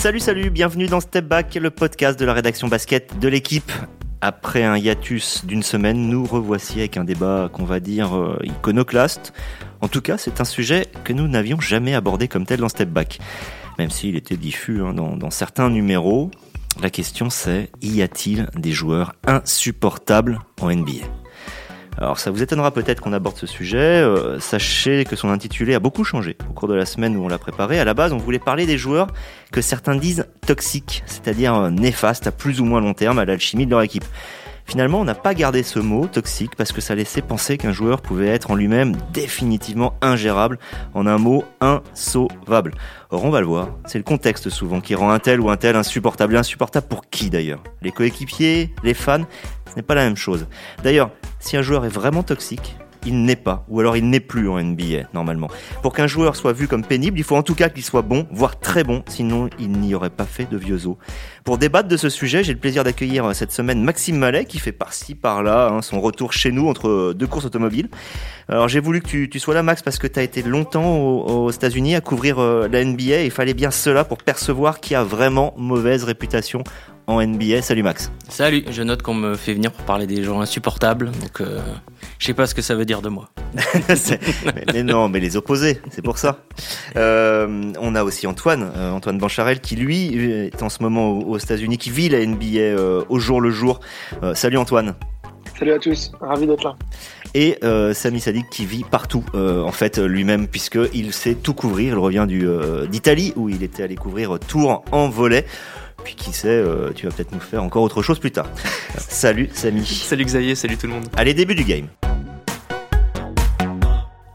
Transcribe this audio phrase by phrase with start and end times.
[0.00, 3.70] Salut, salut, bienvenue dans Step Back, le podcast de la rédaction basket de l'équipe.
[4.22, 9.34] Après un hiatus d'une semaine, nous revoici avec un débat qu'on va dire euh, iconoclaste.
[9.82, 12.88] En tout cas, c'est un sujet que nous n'avions jamais abordé comme tel dans Step
[12.88, 13.18] Back,
[13.78, 16.30] même s'il était diffus hein, dans, dans certains numéros.
[16.80, 21.04] La question c'est, y a-t-il des joueurs insupportables en NBA
[21.98, 23.78] alors ça vous étonnera peut-être qu'on aborde ce sujet.
[23.78, 27.28] Euh, sachez que son intitulé a beaucoup changé au cours de la semaine où on
[27.28, 27.78] l'a préparé.
[27.78, 29.08] À la base, on voulait parler des joueurs
[29.52, 33.66] que certains disent toxiques, c'est-à-dire euh, néfastes à plus ou moins long terme à l'alchimie
[33.66, 34.04] de leur équipe.
[34.70, 38.00] Finalement, on n'a pas gardé ce mot toxique parce que ça laissait penser qu'un joueur
[38.00, 40.60] pouvait être en lui-même définitivement ingérable,
[40.94, 42.74] en un mot insauvable.
[43.10, 45.56] Or, on va le voir, c'est le contexte souvent qui rend un tel ou un
[45.56, 46.36] tel insupportable.
[46.36, 47.64] Insupportable pour qui d'ailleurs?
[47.82, 49.24] Les coéquipiers Les fans
[49.68, 50.46] Ce n'est pas la même chose.
[50.84, 52.76] D'ailleurs, si un joueur est vraiment toxique,
[53.06, 55.48] il n'est pas, ou alors il n'est plus en NBA normalement.
[55.82, 58.26] Pour qu'un joueur soit vu comme pénible, il faut en tout cas qu'il soit bon,
[58.30, 60.96] voire très bon, sinon il n'y aurait pas fait de vieux os.
[61.44, 64.58] Pour débattre de ce sujet, j'ai le plaisir d'accueillir euh, cette semaine Maxime Mallet, qui
[64.58, 67.88] fait par-ci par-là hein, son retour chez nous entre deux courses automobiles.
[68.48, 71.50] Alors j'ai voulu que tu, sois là Max parce que tu as été longtemps aux,
[71.50, 75.02] États-Unis à couvrir euh, la NBA et il fallait bien cela pour percevoir qui a
[75.02, 76.64] vraiment mauvaise réputation
[77.10, 77.62] en NBA.
[77.62, 78.12] Salut Max.
[78.28, 81.60] Salut, je note qu'on me fait venir pour parler des gens insupportables, donc euh,
[82.18, 83.30] je sais pas ce que ça veut dire de moi.
[84.72, 86.44] mais, non, mais les opposés, c'est pour ça.
[86.96, 91.38] Euh, on a aussi Antoine, euh, Antoine Bancharel, qui lui est en ce moment aux,
[91.38, 93.80] États-Unis, qui vit la NBA euh, au jour le jour.
[94.34, 94.94] salut Antoine.
[95.58, 96.76] Salut à tous, ravi d'être là.
[97.34, 97.58] Et
[97.92, 101.94] Sami Sadik qui vit partout, en fait, lui-même, puisqu'il sait tout couvrir.
[101.94, 102.26] Il revient
[102.88, 105.44] d'Italie, où il était allé couvrir Tours en volet.
[106.04, 108.48] Puis qui sait, euh, tu vas peut-être nous faire encore autre chose plus tard.
[108.98, 109.84] salut Samy.
[109.84, 111.06] Salut Xavier, salut tout le monde.
[111.16, 111.86] Allez, début du game.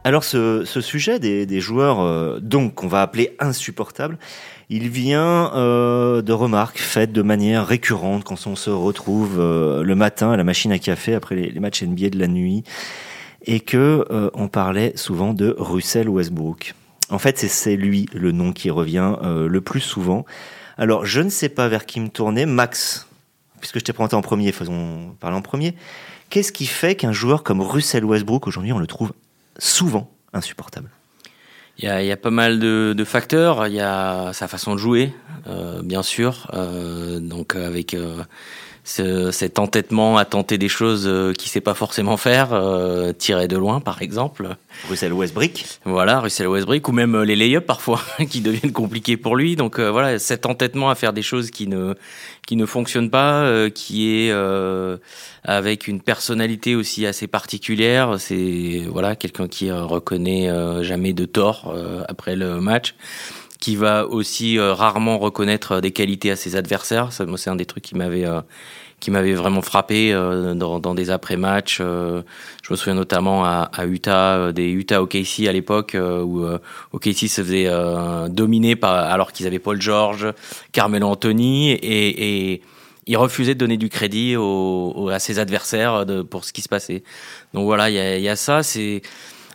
[0.03, 4.19] Alors ce, sujet des, joueurs, euh, donc qu'on va appeler insupportables,
[4.69, 10.31] il vient euh, de remarques faites de manière récurrente quand on se retrouve le matin
[10.31, 12.63] à la machine à café après les, matchs NBA de la nuit,
[13.47, 16.75] et que on parlait souvent de Russell Westbrook.
[17.09, 20.25] En fait, c'est lui le nom qui revient le plus souvent.
[20.77, 22.45] Alors, je ne sais pas vers qui me tourner.
[22.45, 23.07] Max,
[23.59, 25.75] puisque je t'ai présenté en premier, faisons parler en premier.
[26.29, 29.13] Qu'est-ce qui fait qu'un joueur comme Russell Westbrook, aujourd'hui, on le trouve
[29.57, 30.89] souvent insupportable?
[31.77, 33.67] Il y, a, pas mal de, facteurs.
[33.67, 35.13] Il y a sa façon de jouer,
[35.47, 36.49] euh, bien sûr.
[36.53, 38.23] Euh, donc avec euh,
[38.85, 43.57] cet entêtement à tenter des choses euh, qu'il sait pas forcément faire, euh, tirer de
[43.57, 44.55] loin par exemple.
[44.87, 45.63] Russell Westbrook.
[45.85, 49.55] Voilà, Russell Westbrook ou même euh, les lay-ups parfois qui deviennent compliqués pour lui.
[49.55, 51.95] Donc voilà, cet entêtement à faire des choses qui ne
[52.45, 54.31] qui ne fonctionnent pas, qui est
[55.43, 58.17] avec une personnalité aussi assez particulière.
[58.19, 60.47] C'est voilà quelqu'un qui reconnaît
[60.83, 61.75] jamais de tort
[62.07, 62.93] après le match
[63.65, 67.09] qui va aussi euh, rarement reconnaître des qualités à ses adversaires.
[67.11, 68.41] C'est un des trucs qui m'avait euh,
[68.99, 71.79] qui m'avait vraiment frappé euh, dans, des après-matchs.
[71.79, 76.45] je me souviens notamment à, Utah, des Utah OKC à l'époque, où
[76.93, 77.67] OKC se faisait
[78.29, 80.27] dominer par, alors qu'ils avaient Paul George,
[80.71, 82.61] Carmelo Anthony, et, et
[83.07, 84.35] il refusait de donner du crédit
[85.11, 87.03] à ses adversaires pour ce qui se passait.
[87.55, 88.61] Donc voilà, il y a, y a ça.
[88.61, 89.01] C'est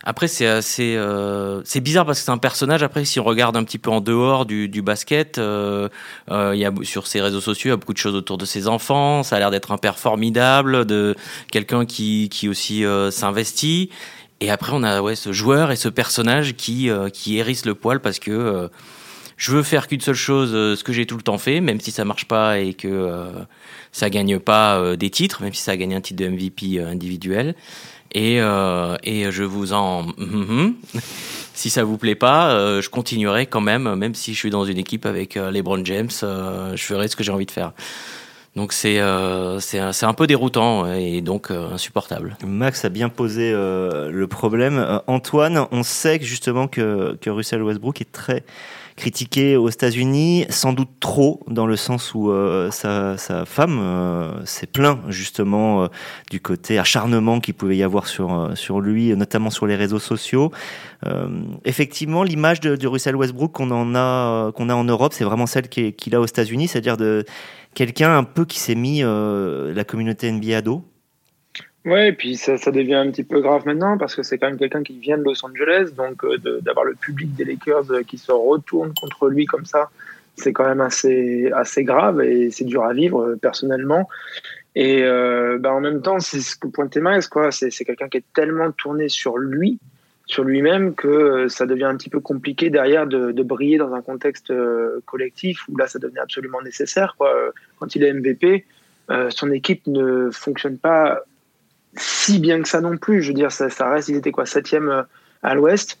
[0.03, 2.81] après, c'est assez, euh, c'est bizarre parce que c'est un personnage.
[2.81, 5.89] Après, si on regarde un petit peu en dehors du, basket, euh,
[6.31, 8.37] euh, il y a sur ses réseaux sociaux, il y a beaucoup de choses autour
[8.37, 9.21] de ses enfants.
[9.23, 11.15] Ça a l'air d'être un père formidable, de
[11.51, 13.89] quelqu'un qui, qui aussi euh, s'investit.
[14.39, 17.75] Et après, on a ouais ce joueur et ce personnage qui, euh, qui hérisse le
[17.75, 18.69] poil parce que
[19.37, 21.91] je veux faire qu'une seule chose, ce que j'ai tout le temps fait, même si
[21.91, 23.31] ça marche pas et que
[23.91, 27.55] ça gagne pas des titres, même si ça a gagné un titre de MVP individuel.
[28.13, 30.03] Et, euh, et je vous en...
[30.17, 30.75] Mhm.
[31.53, 34.65] si ça vous plaît pas, euh, je continuerai quand même, même si je suis dans
[34.65, 37.71] une équipe avec euh, LeBron James, je ferai ce que j'ai envie de faire.
[38.57, 38.99] Donc c'est
[39.61, 42.35] c'est un, peu déroutant et donc insupportable.
[42.45, 44.99] Max a bien posé le problème.
[45.07, 48.43] Antoine, on sait justement que, que Russell Westbrook est très
[48.95, 54.67] critiqué aux États-Unis, sans doute trop, dans le sens où euh, sa, femme euh, s'est
[54.67, 55.87] plaint justement euh,
[56.29, 60.51] du côté acharnement qu'il pouvait y avoir sur, lui, notamment sur les réseaux sociaux.
[61.65, 66.25] effectivement, l'image de, Russell Westbrook qu'on a, en Europe, c'est vraiment celle qu'il a aux
[66.25, 67.25] États-Unis, c'est-à-dire de
[67.73, 70.61] quelqu'un un peu qui s'est mis la communauté NBA à
[71.83, 74.47] Ouais, et puis ça, ça, devient un petit peu grave maintenant parce que c'est quand
[74.47, 78.03] même quelqu'un qui vient de Los Angeles, donc euh, d'avoir le public des Lakers euh,
[78.03, 79.89] qui se retourne contre lui comme ça,
[80.35, 84.07] c'est quand même assez, assez grave et c'est dur à vivre euh, personnellement.
[84.75, 85.03] Et
[85.59, 87.51] bah, en même temps, c'est ce que pointait Max, quoi?
[87.51, 89.79] C'est quelqu'un qui est tellement tourné sur lui,
[90.27, 94.01] sur lui-même que ça devient un petit peu compliqué derrière de, de briller dans un
[94.01, 94.53] contexte
[95.03, 97.15] collectif où là ça devenait absolument nécessaire.
[97.17, 97.35] Quoi.
[97.79, 98.65] Quand il est MVP,
[99.27, 101.21] son équipe ne fonctionne pas
[101.95, 103.21] si bien que ça non plus.
[103.21, 105.05] Je veux dire, ça, ça reste, ils étaient quoi, septième
[105.43, 105.99] à l'Ouest.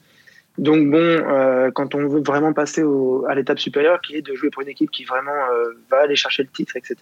[0.57, 2.83] Donc bon, euh, quand on veut vraiment passer
[3.27, 6.15] à l'étape supérieure, qui est de jouer pour une équipe qui vraiment euh, va aller
[6.15, 6.95] chercher le titre, etc.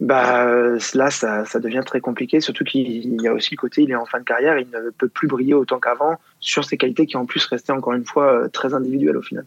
[0.00, 0.46] Bah
[0.94, 2.40] là, ça, ça devient très compliqué.
[2.40, 4.90] Surtout qu'il y a aussi le côté, il est en fin de carrière, il ne
[4.90, 8.32] peut plus briller autant qu'avant sur ses qualités qui en plus restaient encore une fois
[8.32, 9.44] euh, très individuelles au final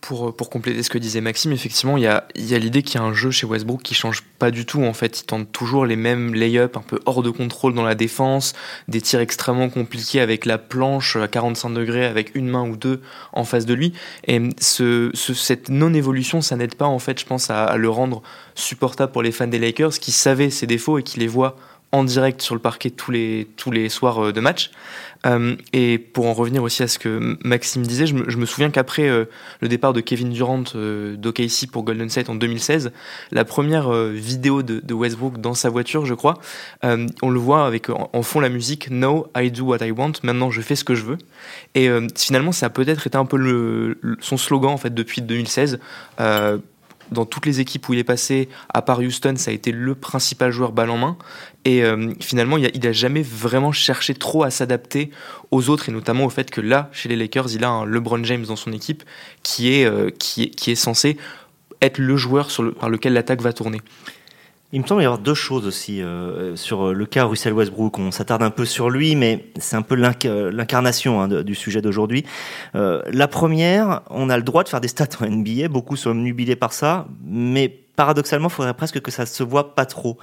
[0.00, 3.00] pour, pour compléter ce que disait Maxime, effectivement, il y a, y a l'idée qu'il
[3.00, 4.82] y a un jeu chez Westbrook qui change pas du tout.
[4.82, 7.94] En fait, il tente toujours les mêmes lay-ups un peu hors de contrôle dans la
[7.94, 8.54] défense,
[8.88, 13.00] des tirs extrêmement compliqués avec la planche à 45 degrés, avec une main ou deux
[13.32, 13.92] en face de lui.
[14.26, 18.22] Et ce, cette non-évolution, ça n'aide pas, en fait, je pense, à, à, le rendre
[18.54, 21.56] supportable pour les fans des Lakers qui savaient ses défauts et qui les voient
[21.92, 24.70] en direct sur le parquet tous les, tous les soirs euh, de match.
[25.26, 29.08] Euh, et pour en revenir aussi à ce que Maxime disait, je me, souviens qu'après
[29.08, 29.26] euh,
[29.60, 32.92] le départ de Kevin Durant d'OKC pour Golden State en 2016,
[33.32, 36.34] la première vidéo de, Westbrook dans sa voiture, je crois,
[36.82, 40.12] on le voit avec en, fond la musique No, I do what I want.
[40.22, 41.18] Maintenant, je fais ce que je veux.
[41.74, 45.80] Et finalement, ça a peut-être été un peu son slogan en fait depuis 2016
[47.10, 49.94] dans toutes les équipes où il est passé, à part Houston, ça a été le
[49.94, 51.16] principal joueur balle en main.
[51.64, 55.10] Et euh, finalement, il n'a jamais vraiment cherché trop à s'adapter
[55.50, 58.24] aux autres, et notamment au fait que là, chez les Lakers, il a un LeBron
[58.24, 59.02] James dans son équipe
[59.42, 61.16] qui est, euh, qui est, qui est censé
[61.82, 63.80] être le joueur sur le, par lequel l'attaque va tourner.
[64.72, 67.98] Il me semble y avoir deux choses aussi euh, sur le cas Russell Westbrook.
[67.98, 72.24] On s'attarde un peu sur lui, mais c'est un peu l'incarnation hein, du sujet d'aujourd'hui.
[72.76, 76.14] Euh, la première, on a le droit de faire des stats en NBA, beaucoup sont
[76.14, 80.18] nubilés par ça, mais paradoxalement, il faudrait presque que ça se voit pas trop.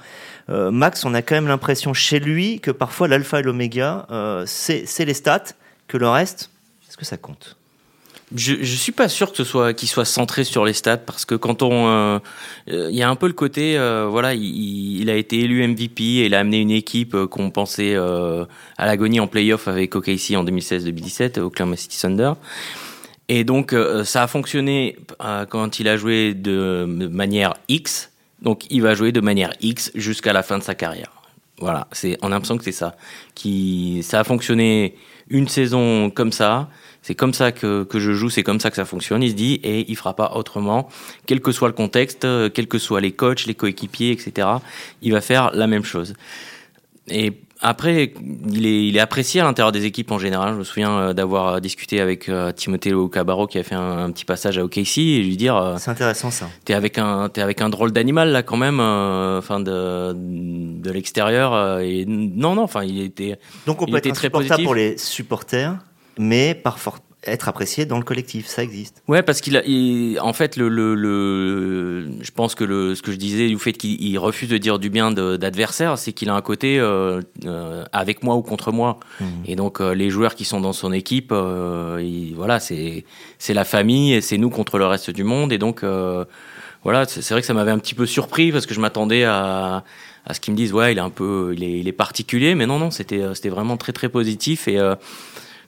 [0.48, 4.44] Euh, Max, on a quand même l'impression chez lui que parfois l'alpha et l'oméga, euh,
[4.46, 5.52] c'est les stats,
[5.86, 6.50] que le reste,
[6.88, 7.57] est-ce que ça compte?
[8.34, 11.24] Je, je suis pas sûr que ce soit qu'il soit centré sur les stats parce
[11.24, 12.18] que quand on euh,
[12.66, 15.66] il euh, y a un peu le côté euh, voilà il, il, a été élu
[15.66, 20.34] MVP et il a amené une équipe qu'on pensait à l'agonie en playoff avec OKC
[20.36, 22.32] en 2016-2017 Oklahoma City Thunder.
[23.30, 24.96] Et donc ça a fonctionné
[25.48, 28.10] quand il a joué de manière X.
[28.42, 31.12] Donc il va jouer de manière X jusqu'à la fin de sa carrière.
[31.58, 32.96] Voilà c'est on a l'impression que c'est ça
[33.34, 34.94] qui ça a fonctionné
[35.28, 36.68] une saison comme ça
[37.08, 39.22] c'est comme ça que, que je joue, c'est comme ça que ça fonctionne.
[39.22, 40.90] Il se dit et il fera pas autrement,
[41.24, 44.46] quel que soit le contexte, euh, quels que soient les coachs, les coéquipiers, etc.
[45.00, 46.12] Il va faire la même chose.
[47.08, 47.32] Et
[47.62, 48.12] après,
[48.50, 50.52] il est, il est apprécié à l'intérieur des équipes en général.
[50.52, 54.10] Je me souviens euh, d'avoir discuté avec euh, Timothée Cabarro qui a fait un, un,
[54.10, 55.76] petit passage à OKC et lui dire.
[55.78, 56.50] C'est intéressant ça.
[56.66, 61.80] T'es avec un, avec un drôle d'animal là quand même, enfin de, de l'extérieur.
[61.80, 63.38] et non, non, enfin il était.
[63.66, 65.78] Donc on peut être très positif pour les supporters
[66.18, 66.78] mais par
[67.24, 69.02] être apprécié dans le collectif, ça existe.
[69.08, 73.02] Ouais, parce qu'il a, il, en fait, le, le, le, je pense que le, ce
[73.02, 76.34] que je disais du fait qu'il refuse de dire du bien d'adversaires, c'est qu'il a
[76.34, 79.00] un côté euh, euh, avec moi ou contre moi.
[79.20, 79.24] Mmh.
[79.46, 83.04] Et donc euh, les joueurs qui sont dans son équipe, il, voilà, c'est
[83.38, 85.52] c'est la famille et c'est nous contre le reste du monde.
[85.52, 85.84] Et donc
[86.84, 89.84] voilà, c'est vrai que ça m'avait un petit peu surpris parce que je m'attendais à
[90.24, 92.54] à ce qu'ils me disent ouais, il est un peu, il est, il est particulier,
[92.54, 94.78] mais non non, c'était c'était vraiment très très positif et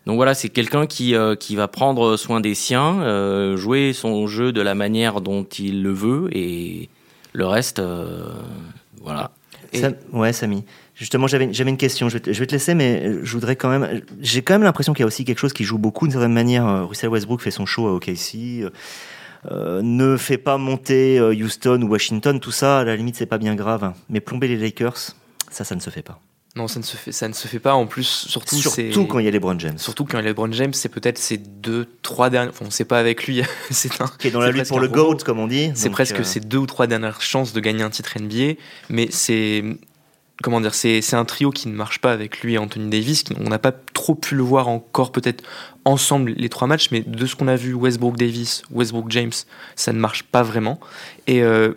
[0.06, 4.26] donc voilà, c'est quelqu'un qui, euh, qui va prendre soin des siens, euh, jouer son
[4.26, 6.88] jeu de la manière dont il le veut et
[7.32, 8.32] le reste, euh,
[9.02, 9.30] voilà.
[10.12, 10.64] Ouais, Samy.
[10.96, 12.08] Justement, j'avais une question.
[12.08, 14.02] Je vais, te, laisser, mais je voudrais quand même.
[14.20, 16.32] J'ai quand même l'impression qu'il y a aussi quelque chose qui joue beaucoup d'une certaine
[16.32, 16.88] manière.
[16.88, 18.68] Russell Westbrook fait son show à OKC.
[19.50, 23.54] Ne fait pas monter Houston ou Washington, tout ça, à la limite, c'est pas bien
[23.54, 23.92] grave.
[24.08, 25.14] Mais plomber les Lakers,
[25.50, 26.20] ça, ça ne se fait pas.
[26.56, 27.74] Non, ça ne se fait, ça ne se fait pas.
[27.74, 29.78] En plus, surtout, surtout quand il y a les Brown James.
[29.78, 32.50] Surtout quand il y a les Brown James, c'est peut-être ces deux, trois dernières.
[32.50, 33.42] Enfin, on ne sait pas avec lui.
[33.70, 34.08] c'est un.
[34.18, 35.70] Qui est dans la lutte pour le GOAT, comme on dit.
[35.74, 36.24] C'est presque euh...
[36.24, 38.60] ces deux ou trois dernières chances de gagner un titre NBA.
[38.88, 39.62] Mais c'est.
[40.42, 43.24] Comment dire C'est un trio qui ne marche pas avec lui et Anthony Davis.
[43.38, 45.44] On n'a pas trop pu le voir encore, peut-être
[45.84, 46.88] ensemble, les trois matchs.
[46.90, 49.32] Mais de ce qu'on a vu, Westbrook Davis, Westbrook James,
[49.76, 50.80] ça ne marche pas vraiment.
[51.28, 51.42] Et.
[51.42, 51.74] Euh,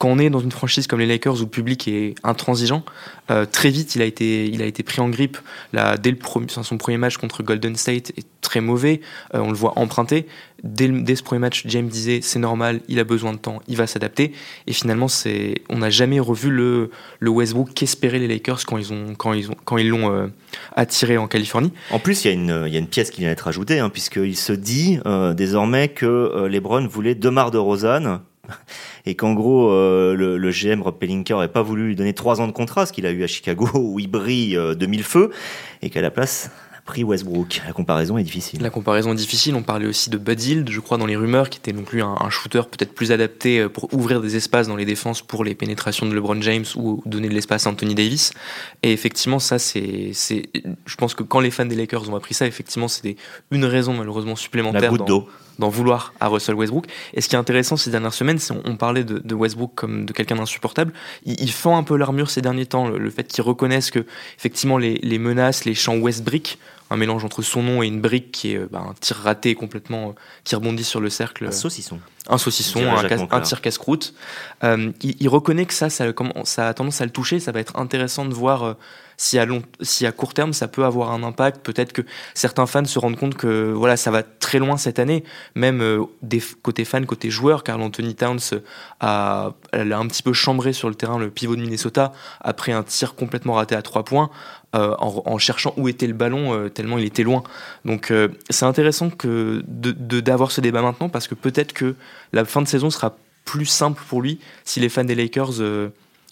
[0.00, 2.84] quand on est dans une franchise comme les Lakers où le public est intransigeant,
[3.30, 5.36] euh, très vite il a été, il a été pris en grippe.
[5.74, 9.02] Là, dès le premier, son premier match contre Golden State est très mauvais,
[9.34, 10.26] euh, on le voit emprunter.
[10.64, 13.76] Dès, dès, ce premier match, James disait c'est normal, il a besoin de temps, il
[13.76, 14.32] va s'adapter.
[14.66, 18.94] Et finalement, c'est, on n'a jamais revu le, le Westbrook qu'espéraient les Lakers quand ils
[18.94, 20.28] ont, quand ils ont, quand ils l'ont euh,
[20.76, 21.74] attiré en Californie.
[21.90, 23.80] En plus, il y a une, il y a une pièce qui vient d'être ajoutée,
[23.80, 28.20] hein, puisqu'il se dit euh, désormais que euh, LeBron voulait Demar de Rosanne
[29.06, 32.40] et qu'en gros euh, le, le, GM Rob Pelinka n'aurait pas voulu lui donner trois
[32.40, 35.04] ans de contrat, ce qu'il a eu à Chicago où il brille euh, de mille
[35.04, 35.30] feux,
[35.82, 36.50] et qu'à la place
[36.86, 37.62] pris Westbrook.
[37.66, 38.62] La comparaison est difficile.
[38.62, 39.54] La comparaison est difficile.
[39.54, 42.02] On parlait aussi de Bud Hield, je crois, dans les rumeurs, qui était non plus
[42.02, 46.06] un, shooter peut-être plus adapté pour ouvrir des espaces dans les défenses pour les pénétrations
[46.06, 48.32] de LeBron James ou donner de l'espace à Anthony Davis.
[48.82, 52.46] Et effectivement, ça, c'est, je pense que quand les fans des Lakers ont appris ça,
[52.46, 53.16] effectivement, c'était
[53.52, 54.90] une raison malheureusement supplémentaire
[55.60, 56.86] d'en vouloir à Russell Westbrook.
[57.14, 60.12] Et ce qui est intéressant ces dernières semaines, c'est on, parlait de, Westbrook comme de
[60.12, 60.92] quelqu'un d'insupportable.
[61.24, 64.04] Il, il, fend un peu l'armure ces derniers temps, le, fait qu'il reconnaisse que
[64.38, 66.58] effectivement les, les menaces, les champs Westbrick
[66.90, 69.54] un mélange entre son nom et une brique qui est euh, bah, un tir raté
[69.54, 70.12] complètement euh,
[70.42, 71.46] qui rebondit sur le cercle.
[71.46, 72.00] Un saucisson.
[72.28, 72.82] Un saucisson,
[73.30, 74.12] un, tir casse-croûte.
[74.64, 76.04] Euh, il, reconnaît que ça, ça,
[76.44, 77.40] ça, a tendance à le toucher.
[77.40, 78.76] Ça va être intéressant de voir
[79.20, 82.00] si à, long, si à court terme ça peut avoir un impact, peut-être que
[82.32, 85.24] certains fans se rendent compte que voilà ça va très loin cette année,
[85.54, 86.04] même euh,
[86.62, 88.62] côté fans, côté joueurs, car Anthony Towns
[89.00, 92.72] a, elle a un petit peu chambré sur le terrain le pivot de Minnesota après
[92.72, 94.30] un tir complètement raté à trois points.
[94.74, 97.42] Euh, en, cherchant où était le ballon euh, tellement il était loin.
[97.84, 98.12] Donc
[98.50, 101.94] c'est intéressant que de d'avoir ce débat maintenant parce que peut-être que
[102.32, 105.60] la fin de saison sera plus simple pour lui si les fans des Lakers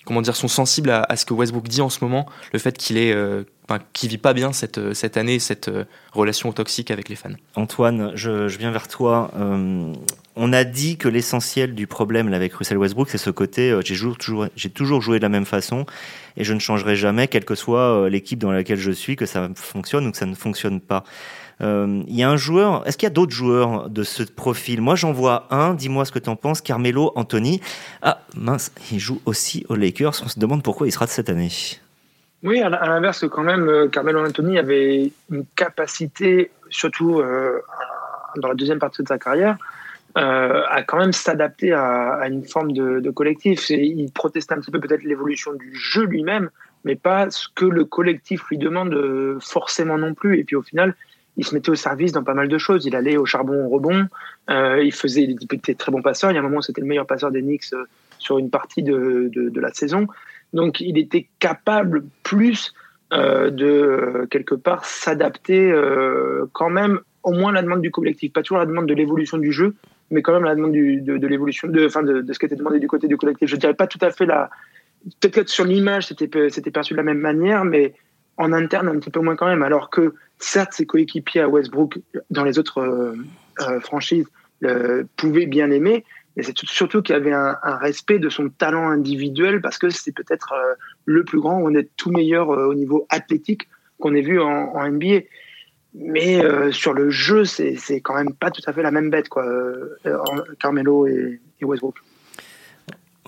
[0.09, 2.25] comment dire, sont sensibles à, ce que Westbrook dit en ce moment,
[2.55, 3.45] le fait qu'il est, euh,
[4.03, 5.85] vit pas bien cette, cette année, cette euh,
[6.15, 7.29] relation toxique avec les fans.
[7.57, 9.31] Antoine, je, viens vers toi.
[9.37, 9.93] Euh,
[10.35, 14.47] on a dit que l'essentiel du problème avec Russell Westbrook, c'est ce côté, j'ai toujours,
[14.57, 15.85] j'ai toujours joué de la même façon
[16.39, 19.51] et je ne changerai jamais, quelle que soit l'équipe dans laquelle je suis, que ça
[19.57, 21.05] fonctionne ou que ça ne fonctionne pas.
[21.61, 24.81] Il y a un joueur, est-ce qu'il y a d'autres joueurs de ce profil?
[24.81, 27.61] Moi j'en vois un, dis-moi ce que tu en penses, Carmelo Anthony.
[28.03, 31.29] Ah mince, il joue aussi aux Lakers, on se demande pourquoi il sera de cette
[31.29, 31.51] année.
[32.45, 37.61] Oui, à l'inverse, quand même, euh, Carmelo Anthony avait une capacité, surtout euh,
[38.37, 39.57] dans la deuxième partie de sa carrière,
[40.17, 43.71] euh, à quand même s'adapter à, une forme de, de collectif.
[43.71, 46.51] il protestait un petit peu peut-être l'évolution du jeu lui-même,
[46.85, 48.97] mais pas ce que le collectif lui demande
[49.41, 50.39] forcément non plus.
[50.39, 50.95] Et puis au final,
[51.39, 52.85] il se mettait au service dans pas mal de choses.
[52.85, 54.09] Il allait au charbon au rebond,
[54.51, 56.31] euh, il faisait, il était très bon passeur.
[56.31, 57.85] Il y a un moment, c'était le meilleur passeur des Knicks euh,
[58.19, 60.09] sur une partie de, de, la saison.
[60.53, 62.75] Donc, il était capable plus
[63.13, 65.73] euh, de quelque part s'adapter
[66.53, 69.53] quand même, au moins la demande du collectif, pas toujours la demande de l'évolution du
[69.53, 69.77] jeu,
[70.11, 72.81] mais quand même la demande de, l'évolution, de, enfin de, de, ce qui était demandé
[72.81, 73.49] du côté du collectif.
[73.49, 74.51] Je dirais pas tout à fait la,
[75.21, 76.27] peut-être sur l'image, c'était
[76.71, 77.95] perçu de la même manière, mais
[78.39, 79.63] en interne un petit peu moins quand même.
[79.63, 81.99] Alors que certes, ses coéquipiers à Westbrook,
[82.31, 83.15] dans les autres euh,
[83.61, 84.27] euh, franchises,
[84.65, 86.05] euh, pouvaient bien aimer,
[86.37, 90.13] mais c'est surtout qu'il y avait un, respect de son talent individuel parce que c'est
[90.13, 90.55] peut-être
[91.05, 93.69] le plus grand, on est tout meilleur au niveau athlétique
[93.99, 95.23] qu'on ait vu en, NBA.
[95.95, 96.41] Mais
[96.71, 99.45] sur le jeu, c'est quand même pas tout à fait la même bête, quoi,
[100.61, 101.97] Carmelo et Westbrook.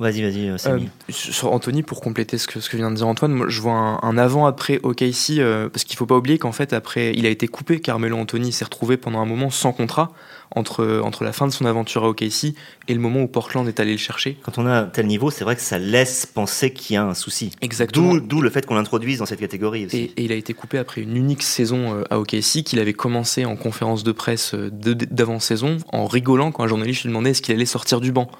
[0.00, 0.78] Vas-y, vas-y, euh, euh,
[1.10, 3.74] sur Anthony, pour compléter ce que, ce que vient de dire Antoine, moi, je vois
[4.02, 7.48] un, avant-après OKC, euh, parce qu'il faut pas oublier qu'en fait, après, il a été
[7.48, 7.80] coupé.
[7.80, 10.10] Carmelo Anthony s'est retrouvé pendant un moment sans contrat
[10.56, 12.54] entre, entre la fin de son aventure à OKC
[12.88, 14.38] et le moment où Portland est allé le chercher.
[14.42, 17.04] Quand on a un tel niveau, c'est vrai que ça laisse penser qu'il y a
[17.04, 17.50] un souci.
[17.60, 18.14] Exactement.
[18.16, 20.12] D'où le fait qu'on l'introduise dans cette catégorie aussi.
[20.16, 23.54] Et, il a été coupé après une unique saison à OKC qu'il avait commencé en
[23.54, 28.00] conférence de presse d'avant-saison en rigolant quand un journaliste lui demandait est-ce qu'il allait sortir
[28.00, 28.30] du banc.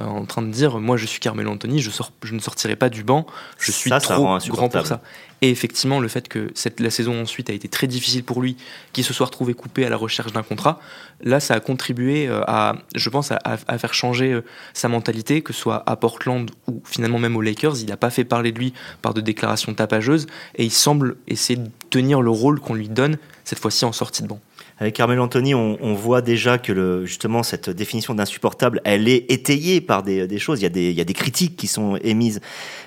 [0.00, 2.76] Euh, en train de dire moi je suis Carmelo Anthony, je, sors, je ne sortirai
[2.76, 3.26] pas du banc,
[3.58, 5.00] je suis trop grand pour ça.
[5.40, 8.56] Et effectivement, le fait que cette, la saison ensuite a été très difficile pour lui,
[8.92, 10.80] qu'il se soit retrouvé coupé à la recherche d'un contrat,
[11.22, 15.42] là ça a contribué euh, à, je pense, à, à faire changer euh, sa mentalité,
[15.42, 17.80] que ce soit à Portland ou finalement même aux Lakers.
[17.80, 21.58] Il n'a pas fait parler de lui par de déclarations tapageuses et il semble essayer
[21.58, 24.40] de tenir le rôle qu'on lui donne, cette fois-ci en sortie de banc.
[24.80, 29.80] Avec Carmelo Anthony, on, voit déjà que le, justement cette définition d'insupportable, elle est étayée
[29.80, 30.60] par des, choses.
[30.60, 32.40] Il y, a des, il y a des critiques qui sont émises,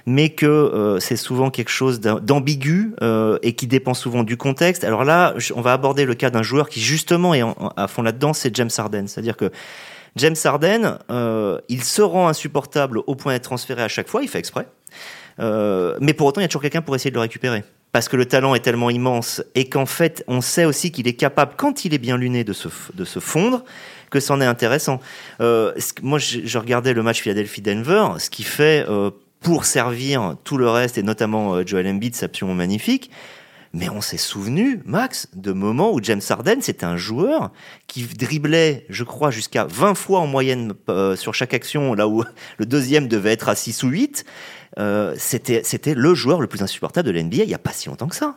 [0.06, 4.86] mais que euh, c'est souvent quelque chose d'ambigu euh, et qui dépend souvent du contexte.
[4.86, 7.44] Alors là, on va aborder le cas d'un joueur qui justement est
[7.76, 9.08] à fond là-dedans, c'est James Harden.
[9.08, 9.52] C'est-à-dire que
[10.16, 14.30] James Harden, euh, il se rend insupportable au point d'être transféré à chaque fois, il
[14.30, 14.66] fait exprès.
[15.38, 18.16] mais pour autant, il y a toujours quelqu'un pour essayer de le récupérer parce que
[18.16, 21.86] le talent est tellement immense et qu'en fait, on sait aussi qu'il est capable, quand
[21.86, 23.64] il est bien luné, de se, de se fondre,
[24.10, 25.00] que c'en est intéressant.
[25.40, 30.70] Euh, moi, je, regardais le match Philadelphie-Denver, ce qui fait euh, pour servir tout le
[30.70, 33.10] reste, et notamment euh, Joel Embiid, c'est absolument magnifique.
[33.74, 37.52] Mais on s'est souvenu, Max, de moments où James Harden, c'était un joueur
[37.88, 42.24] qui driblait, je crois, jusqu'à 20 fois en moyenne euh, sur chaque action, là où
[42.58, 44.26] le deuxième devait être à 6 ou 8.
[44.78, 47.88] Euh, c'était, c'était le joueur le plus insupportable de l'NBA il n'y a pas si
[47.88, 48.36] longtemps que ça.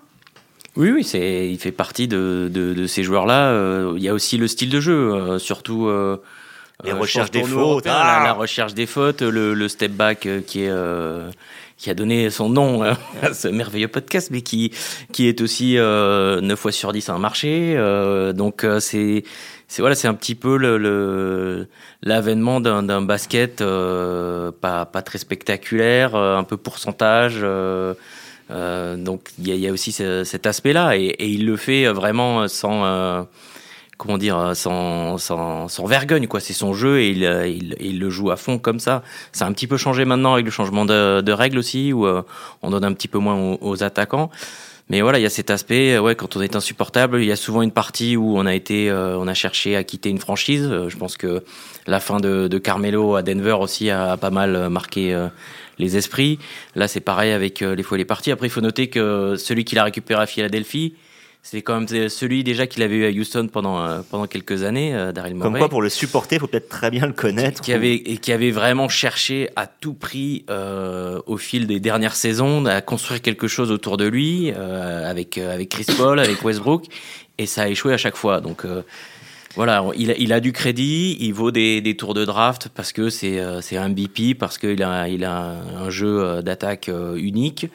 [0.76, 3.50] Oui, oui, c'est, il fait partie de, de, ces joueurs-là.
[3.50, 5.88] Euh, il y a aussi le style de jeu, surtout.
[6.85, 10.73] les recherches des fautes, ah la, recherche des fautes, le, step back qui est
[11.85, 12.83] qui a donné son nom
[13.23, 14.73] à ce merveilleux podcast, mais qui
[15.12, 17.75] qui est aussi euh, 9 fois sur 10 un marché.
[17.76, 19.23] Euh, donc euh, c'est
[19.69, 21.69] c'est voilà, c'est un petit peu le
[22.03, 27.41] l'avènement d'un basket euh, pas pas très spectaculaire, euh, un peu pourcentage.
[27.43, 27.95] Euh,
[28.97, 31.87] donc il y a, y a, aussi ce, cet aspect-là et, et, il le fait
[31.88, 33.26] vraiment sans
[33.96, 36.40] comment dire, sans, sans, sans vergogne, quoi.
[36.40, 39.02] C'est son jeu et il, il, il, le joue à fond comme ça.
[39.32, 42.06] Ça a un petit peu changé maintenant avec le changement de, de règles aussi, où
[42.06, 42.22] euh,
[42.62, 44.30] on donne un petit peu moins aux, aux, attaquants.
[44.90, 47.36] Mais voilà, il y a cet aspect, ouais, quand on est insupportable, il y a
[47.36, 50.68] souvent une partie où on a été, euh, on a cherché à quitter une franchise.
[50.88, 51.42] Je pense que
[51.86, 55.28] la fin de, de Carmelo à Denver aussi a, pas mal marqué euh,
[55.78, 56.38] les esprits.
[56.74, 58.30] Là, c'est pareil avec les fois les parties.
[58.30, 60.94] Après, il faut noter que celui qui l'a récupéré à Philadelphie,
[61.46, 64.94] c'est quand même celui déjà qu'il avait eu à Houston pendant euh, pendant quelques années,
[64.94, 65.50] euh, Daryl Morey.
[65.50, 67.60] Comme quoi, pour le supporter, il faut peut-être très bien le connaître.
[67.60, 71.80] Qui, qui avait et qui avait vraiment cherché à tout prix euh, au fil des
[71.80, 76.42] dernières saisons à construire quelque chose autour de lui euh, avec avec Chris Paul, avec
[76.42, 76.86] Westbrook,
[77.36, 78.40] et ça a échoué à chaque fois.
[78.40, 78.80] Donc euh,
[79.54, 82.90] voilà, il a, il a du crédit, il vaut des, des tours de draft parce
[82.90, 87.66] que c'est c'est un MVP, parce qu'il a il a un jeu d'attaque unique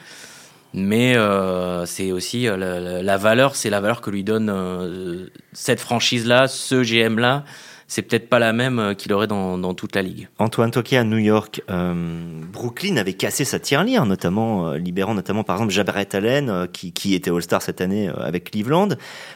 [0.74, 5.80] mais euh, c'est aussi euh, la, valeur, c'est la valeur que lui donne euh, cette
[5.80, 7.44] franchise-là, ce GM-là.
[7.88, 10.28] C'est peut-être pas la même qu'il aurait dans, toute la ligue.
[10.38, 15.74] Antoine Toquet à New York, Brooklyn avait cassé sa tirelire, notamment libérant notamment par exemple
[15.74, 18.90] Jabret Allen, qui, était All-Star cette année avec Cleveland,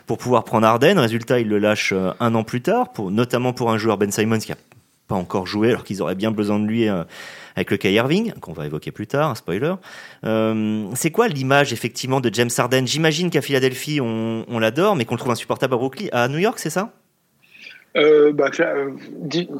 [0.05, 0.99] pour pouvoir prendre Arden.
[0.99, 4.51] Résultat, il le lâche un an plus tard, notamment pour un joueur Ben Simons qui
[4.51, 4.57] a
[5.07, 6.87] pas encore joué, alors qu'ils auraient bien besoin de lui
[7.55, 9.73] avec le Kai Irving, qu'on va évoquer plus tard, un spoiler.
[10.25, 12.85] Euh, c'est quoi l'image effectivement de James Harden?
[12.85, 16.39] J'imagine qu'à Philadelphie on, on l'adore, mais qu'on le trouve insupportable à Brooklyn, à New
[16.39, 16.93] York, c'est ça?
[17.95, 18.91] Euh, bah, euh,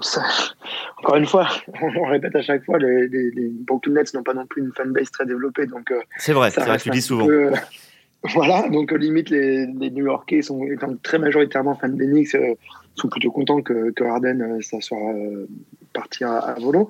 [0.01, 0.23] ça,
[0.97, 1.47] encore une fois,
[1.81, 4.71] on, répète à chaque fois, les, les, les Brooklyn Nets n'ont pas non plus une
[4.71, 7.27] fanbase très développée, donc euh, c'est vrai, c'est vrai, tu dis souvent.
[7.27, 7.51] Peu,
[8.23, 12.37] voilà, donc limite les, les New Yorkais sont étant très majoritairement fans des Knicks,
[12.95, 14.97] sont plutôt contents que, que Harden ça soit
[15.93, 16.89] parti à, à volo.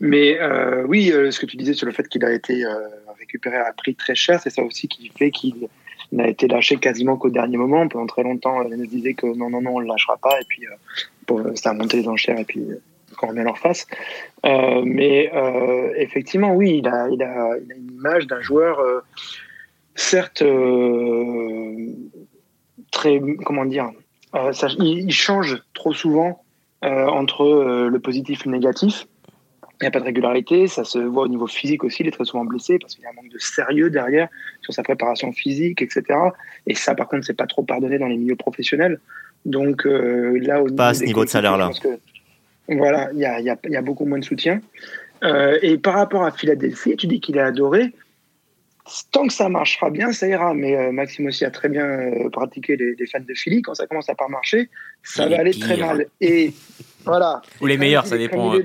[0.00, 2.74] Mais euh, oui, euh, ce que tu disais sur le fait qu'il a été euh,
[3.18, 5.68] récupéré à prix très cher, c'est ça aussi qui fait qu'il
[6.12, 7.86] n'a été lâché quasiment qu'au dernier moment.
[7.88, 10.40] Pendant très longtemps, on disait que non, non, non, on ne le lâchera pas.
[10.40, 10.64] Et puis,
[11.26, 12.38] bon, ça a monté les enchères.
[12.38, 12.64] Et puis,
[13.18, 13.86] quand on est à leur face.
[14.46, 18.80] Euh, mais euh, effectivement, oui, il a, il a, il a une image d'un joueur,
[19.98, 20.44] euh, certes,
[22.90, 23.90] très, comment dire,
[24.52, 26.42] ça, il, il, change trop souvent
[26.82, 29.06] entre le positif et le négatif.
[29.80, 32.10] Il n'y a pas de régularité, ça se voit au niveau physique aussi, il est
[32.10, 34.28] très souvent blessé parce qu'il y a un manque de sérieux derrière
[34.60, 36.02] sur sa préparation physique, etc.
[36.66, 38.98] Et ça, par contre, c'est pas trop pardonné dans les milieux professionnels.
[39.44, 41.70] Donc euh, là, au pas à ce niveau de salaire-là.
[42.68, 44.60] Voilà, il y a, y, a, y a, beaucoup moins de soutien.
[45.22, 47.94] Euh, et par rapport à Philadelphie, tu dis qu'il est adoré.
[49.10, 50.54] Tant que ça marchera bien, ça ira.
[50.54, 53.62] Mais euh, Maxime aussi a très bien euh, pratiqué les, les, fans de Philly.
[53.62, 54.68] Quand ça commence à pas marcher,
[55.02, 56.06] ça va aller très mal.
[56.20, 56.52] Et
[57.04, 57.42] voilà.
[57.60, 58.52] Ou les meilleurs, ça dépend.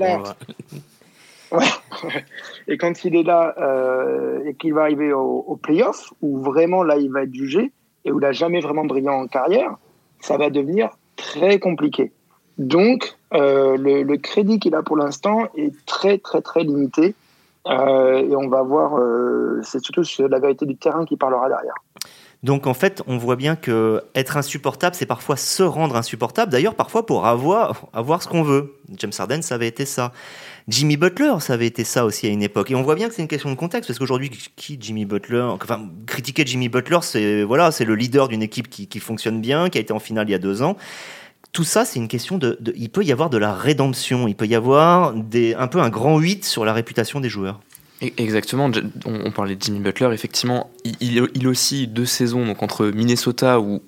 [1.54, 2.26] Ouais.
[2.68, 6.82] Et quand il est là euh, et qu'il va arriver au, au playoff, où vraiment
[6.82, 7.72] là il va être jugé
[8.06, 9.76] et où il n'a jamais vraiment brillé en carrière,
[10.20, 12.12] ça va devenir très compliqué.
[12.58, 17.14] Donc euh, le, le, crédit qu'il a pour l'instant est très très très limité.
[17.68, 21.76] Euh, et on va voir, euh, c'est surtout la vérité du terrain qui parlera derrière.
[22.44, 26.52] Donc en fait, on voit bien que être insupportable, c'est parfois se rendre insupportable.
[26.52, 28.76] D'ailleurs, parfois pour avoir avoir ce qu'on veut.
[28.98, 30.12] James Harden, ça avait été ça.
[30.68, 32.70] Jimmy Butler, ça avait été ça aussi à une époque.
[32.72, 35.42] Et on voit bien que c'est une question de contexte, parce qu'aujourd'hui, qui Jimmy Butler
[35.42, 39.70] Enfin, critiquer Jimmy Butler, c'est voilà, c'est le leader d'une équipe qui, qui, fonctionne bien,
[39.70, 40.78] qui a été en finale il y a deux ans.
[41.54, 44.36] Tout ça, c'est une question de, de, Il peut y avoir de la rédemption, il
[44.36, 47.62] peut y avoir des, un peu un grand 8 sur la réputation des joueurs.
[48.18, 48.70] Exactement,
[49.06, 53.82] on parlait de Jimmy Butler, effectivement, il, il aussi deux saisons donc entre Minnesota où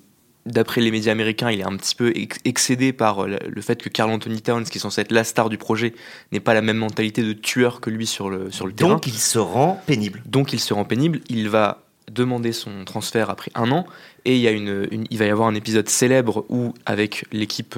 [0.46, 2.12] d'après les médias américains, il est un petit peu
[2.44, 5.58] excédé par le fait que Carl Anthony Towns, qui est censé être la star du
[5.58, 5.92] projet,
[6.32, 8.90] n'ait pas la même mentalité de tueur que lui sur le, sur le terrain.
[8.90, 10.22] Donc il se rend pénible.
[10.24, 11.20] Donc il se rend pénible.
[11.28, 13.86] Il va demander son transfert après un an
[14.24, 17.76] et il, y a une, il va y avoir un épisode célèbre où, avec l'équipe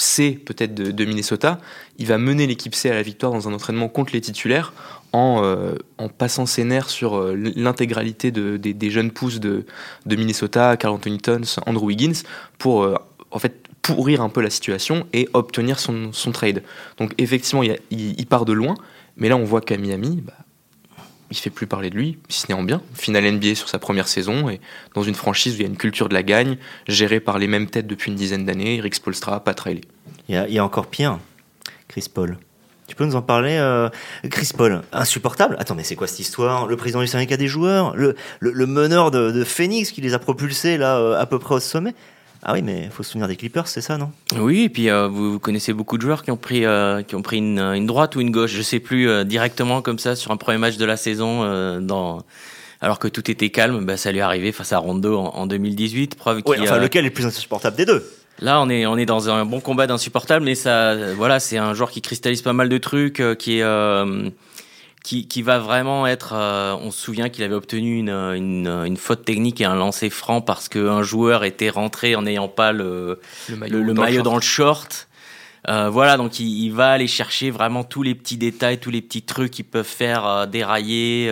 [0.00, 1.60] C peut-être de, Minnesota,
[1.98, 4.72] il va mener l'équipe C à la victoire dans un entraînement contre les titulaires
[5.12, 9.64] en, euh, en passant ses nerfs sur euh, l'intégralité de, de, des jeunes pousses de,
[10.06, 12.22] de Minnesota, Carl Anthony Towns, Andrew Wiggins,
[12.58, 12.94] pour euh,
[13.30, 16.62] en fait pourrir un peu la situation et obtenir son, son trade.
[16.98, 18.74] Donc effectivement, il, part de loin,
[19.16, 20.34] mais là on voit qu'à Miami, bah,
[21.30, 22.80] il fait plus parler de lui, si ce n'est en bien.
[22.94, 24.60] Finale NBA sur sa première saison et
[24.94, 27.46] dans une franchise où il y a une culture de la gagne, gérée par les
[27.46, 29.82] mêmes têtes depuis une dizaine d'années, Rick Spolstra, Pat Riley.
[30.28, 31.18] Il y, a, y a encore pire,
[31.88, 32.38] Chris Paul.
[32.86, 33.90] Tu peux nous en parler, euh,
[34.30, 36.66] Chris Paul Insupportable Attends, mais c'est quoi cette histoire?
[36.66, 37.94] Le président du syndicat des joueurs?
[37.94, 41.54] Le, le, meneur de, de, Phoenix qui les a propulsés là euh, à peu près
[41.54, 41.94] au sommet?
[42.42, 44.10] Ah oui, mais il faut se souvenir des Clippers, c'est ça, non?
[44.36, 46.64] Oui, et puis euh, vous, connaissez beaucoup de joueurs qui ont pris,
[47.06, 50.16] qui ont pris une, une, droite ou une gauche, je sais plus, directement comme ça
[50.16, 52.22] sur un premier match de la saison, dans,
[52.80, 53.84] alors que tout était calme.
[53.84, 56.14] Bah, ça lui est arrivé face à Rondo en, en 2018.
[56.14, 58.04] Preuve ouais, enfin, lequel est le plus insupportable des deux?
[58.40, 61.74] Là, on est on est dans un bon combat d'insupportable, mais ça, voilà, c'est un
[61.74, 64.30] joueur qui cristallise pas mal de trucs, euh, qui est euh,
[65.02, 66.32] qui, qui va vraiment être.
[66.34, 70.10] Euh, on se souvient qu'il avait obtenu une, une, une, faute technique et un lancer
[70.10, 74.36] franc parce qu'un joueur était rentré en n'ayant pas le le maillot, le, maillot dans
[74.36, 75.08] le short.
[75.68, 79.02] Euh, voilà, donc il, il, va aller chercher vraiment tous les petits détails, tous les
[79.02, 81.30] petits trucs qui peuvent faire dérailler.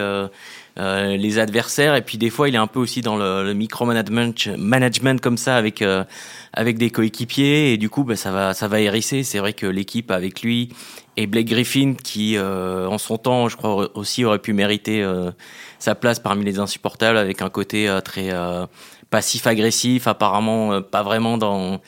[0.79, 3.55] Euh, les adversaires et puis des fois il est un peu aussi dans le, le
[3.55, 6.05] micromanagement management comme ça avec euh,
[6.53, 9.65] avec des coéquipiers et du coup bah, ça va ça va hérisser c'est vrai que
[9.65, 10.69] l'équipe avec lui
[11.17, 15.07] et Blake Griffin qui euh, en son temps je crois aussi aurait pu mériter
[15.79, 18.31] sa place parmi les insupportables avec un côté très
[19.11, 21.81] passif agressif apparemment pas vraiment dans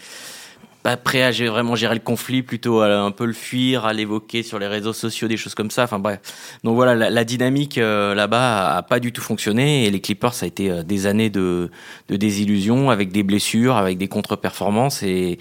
[0.88, 3.92] pas prêt à gérer, vraiment gérer le conflit, plutôt à un peu le fuir, à
[3.92, 5.84] l'évoquer sur les réseaux sociaux, des choses comme ça.
[5.84, 6.18] Enfin bref.
[6.64, 10.44] Donc voilà, la, dynamique euh, là-bas a, pas du tout fonctionné et les Clippers, ça
[10.44, 11.70] a été euh, des années de,
[12.08, 15.38] de désillusion avec des blessures, avec des contre-performances et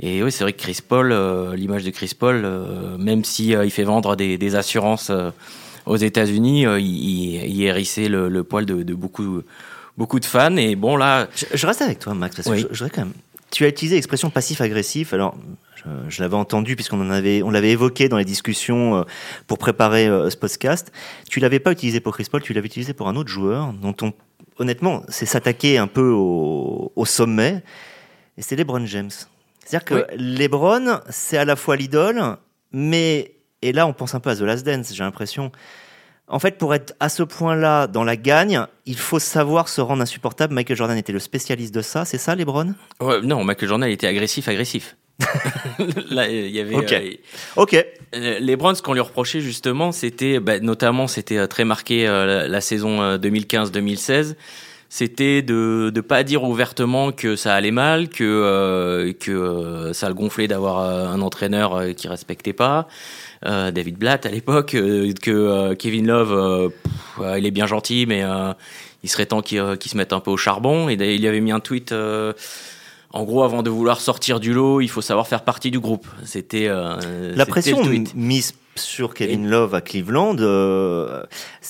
[0.00, 2.44] et oui, c'est vrai que Chris Paul, euh, l'image de Chris Paul,
[2.98, 5.12] même si il fait vendre des, des assurances
[5.86, 9.42] aux États-Unis, il, il, hérissait le, le poil de, de, beaucoup
[9.96, 10.56] beaucoup de fans.
[10.56, 13.12] Et bon là, je, reste avec toi, Max, parce que je, je voudrais quand même
[13.54, 15.12] tu as utilisé l'expression passif-agressif.
[15.14, 15.36] Alors,
[16.08, 19.02] je, l'avais entendu puisqu'on en avait, on l'avait évoqué dans les discussions euh,
[19.46, 20.90] pour préparer euh, ce podcast.
[21.30, 23.94] Tu l'avais pas utilisé pour Chris Paul, tu l'avais utilisé pour un autre joueur dont
[24.02, 24.12] on,
[24.58, 27.62] honnêtement, c'est s'attaquer un peu au, sommet.
[28.36, 29.10] Et c'est LeBron James.
[29.64, 32.20] C'est-à-dire que LeBron, c'est à la fois l'idole,
[32.72, 34.92] mais et là on pense un peu à The Last Dance.
[34.92, 35.52] J'ai l'impression
[36.26, 40.02] en fait, pour être à ce point-là dans la gagne, il faut savoir se rendre
[40.02, 40.54] insupportable.
[40.54, 42.74] Michael Jordan était le spécialiste de ça, c'est ça, Lebron?
[43.00, 44.96] Ouais, Non, Michael Jordan était agressif, agressif.
[46.10, 46.74] Là, il y avait.
[46.74, 46.92] Ok.
[46.92, 47.10] Euh,
[47.56, 47.86] ok.
[48.14, 52.60] Euh, LeBron, ce qu'on lui reprochait justement, c'était, bah, notamment, c'était euh, très marqué la,
[52.60, 54.34] saison 2015-2016
[54.96, 60.46] c'était de ne pas dire ouvertement que ça allait mal, que que ça le gonflait
[60.46, 62.86] d'avoir un entraîneur qui respectait pas,
[63.44, 66.70] euh, David Blatt à l'époque, euh, que euh, Kevin Love,
[67.36, 68.22] il est bien gentil, mais
[69.02, 70.88] il serait temps qu'il se mette un peu au charbon.
[70.88, 71.92] Et il y avait mis un tweet.
[71.92, 76.06] en gros, avant de vouloir sortir du lot, il faut savoir faire partie du groupe.
[76.24, 77.82] C'était la pression
[78.14, 81.22] mise sur Kevin Love à Cleveland euh,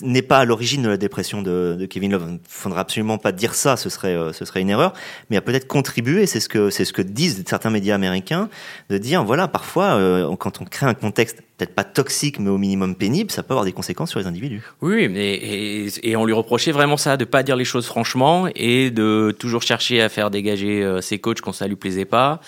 [0.03, 2.25] n'est pas à l'origine de la dépression de, de, Kevin Love.
[2.29, 4.93] Il ne faudra absolument pas dire ça, ce serait, euh, ce serait une erreur,
[5.31, 8.49] mais a peut-être contribué, c'est ce que, c'est ce que disent certains médias américains,
[8.91, 12.59] de dire, voilà, parfois, euh, quand on crée un contexte peut-être pas toxique, mais au
[12.59, 14.63] minimum pénible, ça peut avoir des conséquences sur les individus.
[14.81, 18.91] Oui, et, et, on lui reprochait vraiment ça, de pas dire les choses franchement et
[18.91, 22.41] de toujours chercher à faire dégager ses coachs quand ça lui plaisait pas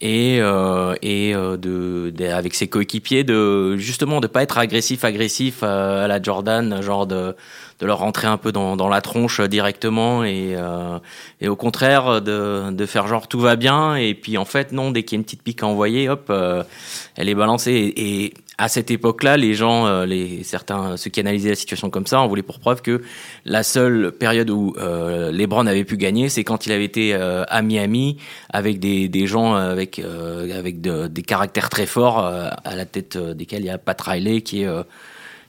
[0.00, 5.60] et euh, et euh, de, avec ses coéquipiers de justement de pas être agressif agressif
[5.62, 7.34] euh, à, la Jordan genre de
[7.80, 10.98] de leur rentrer un peu dans, dans la tronche directement et euh,
[11.40, 14.90] et au contraire de de faire genre tout va bien et puis en fait non
[14.90, 16.30] dès qu'il y a une petite pique à envoyer hop
[17.16, 21.50] elle est balancée et à cette époque-là, les gens, euh, les certains, ceux qui analysaient
[21.50, 23.02] la situation comme ça, on voulait pour preuve que
[23.44, 27.44] la seule période où euh, LeBron avait pu gagner, c'est quand il avait été euh,
[27.48, 28.16] à Miami
[28.48, 33.66] avec des, des gens avec avec des caractères très forts à la tête desquels il
[33.66, 34.68] y a Pat Riley qui est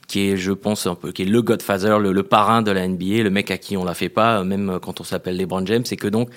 [0.06, 2.88] qui est, je pense, un peu, qui est le Godfather, le, le parrain de la
[2.88, 5.84] NBA, le mec à qui on la fait pas, même quand on s'appelle LeBron James,
[5.84, 6.30] c'est que donc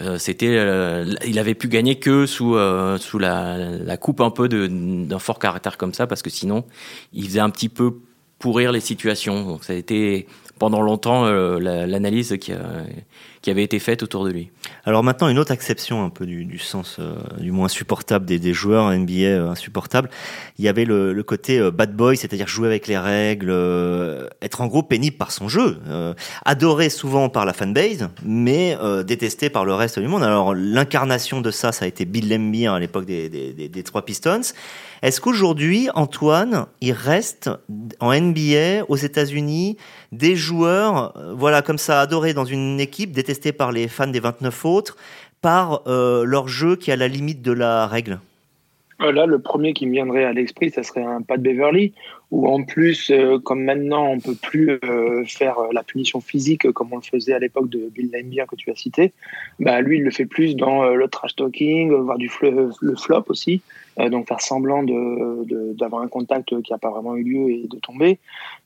[0.00, 4.30] euh, c'était, euh, il avait pu gagner que sous euh, sous la, la, coupe un
[4.30, 6.64] peu d'un fort caractère comme ça, parce que sinon,
[7.12, 7.98] il faisait un petit peu
[8.38, 9.44] pourrir les situations.
[9.44, 10.26] Donc ça a été
[10.62, 12.52] pendant longtemps l'analyse qui,
[13.50, 14.50] avait été faite autour de lui.
[14.84, 17.00] Alors maintenant, une autre acception un peu du, sens
[17.40, 20.08] du moins supportable des, joueurs NBA insupportables.
[20.60, 23.50] Il y avait le, côté bad boy, c'est-à-dire jouer avec les règles,
[24.40, 25.78] être en gros pénible par son jeu,
[26.44, 30.22] adoré souvent par la fanbase, mais détesté par le reste du monde.
[30.22, 33.82] Alors l'incarnation de ça, ça a été Bill Laimbeer à l'époque des, des, des, des
[33.82, 34.42] trois Pistons.
[35.02, 37.50] Est-ce qu'aujourd'hui, Antoine, il reste
[37.98, 39.76] en NBA, aux États-Unis,
[40.12, 44.20] des joueurs, euh, voilà, comme ça, adorés dans une équipe, détestés par les fans des
[44.20, 44.96] 29 autres,
[45.40, 48.20] par euh, leur jeu qui est à la limite de la règle?
[49.10, 51.92] Là, le premier qui me viendrait à l'esprit, ça serait un Pat Beverly,
[52.30, 56.70] où en plus, euh, comme maintenant, on peut plus euh, faire euh, la punition physique
[56.72, 59.12] comme on le faisait à l'époque de Bill Laimbeer que tu as cité,
[59.60, 63.60] bah, lui, il le fait plus dans le trash talking, voir du le flop aussi,
[63.98, 67.78] donc faire semblant de, d'avoir un contact qui n'a pas vraiment eu lieu et de
[67.78, 68.18] tomber.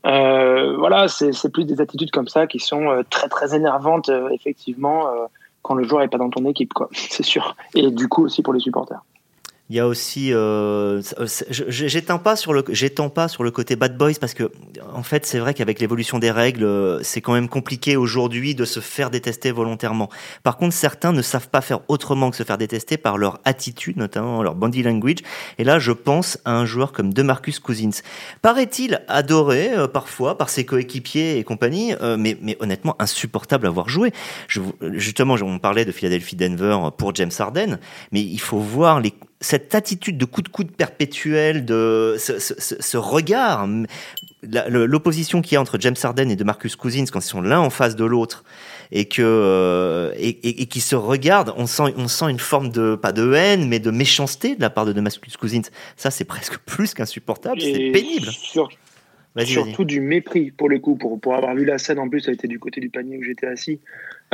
[0.04, 5.06] voilà, c'est plus des attitudes comme ça qui sont très, très énervantes, effectivement,
[5.62, 7.56] quand le joueur n'est pas dans ton équipe, quoi, c'est sûr.
[7.74, 9.02] Et du coup aussi pour les supporters.
[9.68, 11.02] Il y a aussi, euh,
[11.50, 14.52] j'étends pas sur le, j'étends pas sur le côté bad boys parce que,
[14.94, 18.78] en fait, c'est vrai qu'avec l'évolution des règles, c'est quand même compliqué aujourd'hui de se
[18.78, 20.08] faire détester volontairement.
[20.44, 23.96] Par contre, certains ne savent pas faire autrement que se faire détester par leur attitude,
[23.96, 25.18] notamment leur body language.
[25.58, 28.02] Et là, je pense à un joueur comme DeMarcus Cousins.
[28.42, 33.70] Paraît-il adoré euh, parfois par ses coéquipiers et compagnie, euh, mais, mais honnêtement insupportable à
[33.70, 34.12] voir jouer.
[34.92, 37.80] Justement, on parlait de Philadelphie Denver pour James Harden,
[38.12, 43.68] mais il faut voir les cette attitude de coup de coude perpétuel, de ce, regard,
[44.42, 47.60] l'opposition qu'il y a entre James Harden et de Marcus Cousins quand ils sont l'un
[47.60, 48.44] en face de l'autre
[48.92, 53.12] et que euh, et, qui se regardent, on sent on sent une forme de pas
[53.12, 55.62] de haine mais de méchanceté de la part de, de Marcus Cousins.
[55.96, 58.28] Ça c'est presque plus qu'insupportable, c'est pénible.
[59.44, 62.30] surtout du mépris pour le coup, pour, pour avoir vu la scène en plus, ça
[62.30, 63.80] a été du côté du panier où j'étais assis.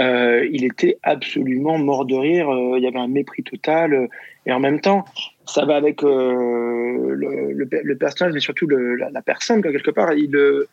[0.00, 2.48] Euh, il était absolument mort de rire.
[2.48, 4.08] Euh, il y avait un mépris total.
[4.46, 5.04] Et en même temps,
[5.46, 10.12] ça va avec euh, le, personnage, mais surtout la, personne, quelque part.
[10.14, 10.68] Il, euh,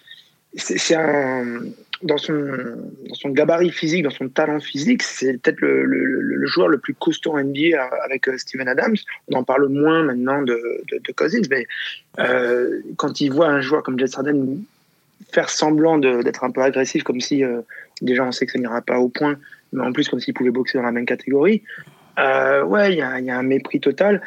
[0.55, 0.95] c'est
[2.01, 7.33] dans, son, gabarit physique, dans son talent physique, c'est peut-être le, joueur le plus costaud
[7.33, 8.95] en NBA avec euh, Steven Adams.
[9.27, 10.83] On en parle moins maintenant de,
[11.15, 11.67] Cousins, mais
[12.95, 14.63] quand il voit un joueur comme Jet Harden
[15.31, 17.43] faire semblant d'être un peu agressif, comme si
[18.01, 19.37] déjà on sait que ça n'ira pas au point,
[19.73, 21.61] mais en plus comme s'il pouvait boxer dans la même catégorie,
[22.19, 24.21] euh, ouais, il y, a, un mépris total.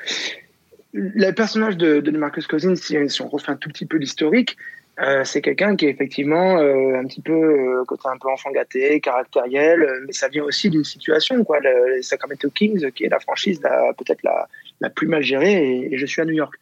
[0.92, 4.56] Le personnage de, Marcus Cousins, si, on refait un tout petit peu l'historique,
[5.00, 9.00] euh, c'est quelqu'un qui est effectivement euh, un petit peu côté un peu enfant gâté,
[9.00, 11.60] caractériel, mais ça vient aussi d'une situation quoi.
[11.60, 13.60] Le, les Sacramento Kings, qui est la franchise
[13.96, 14.48] peut-être la,
[14.80, 16.54] la, plus mal gérée, et, je suis à New York.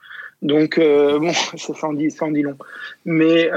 [0.43, 2.57] Donc bon, ça s'en dit, ça dit long.
[3.05, 3.51] Mais